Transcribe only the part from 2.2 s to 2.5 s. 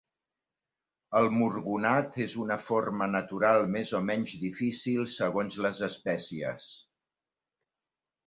és